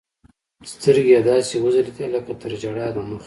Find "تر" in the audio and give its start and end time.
2.41-2.51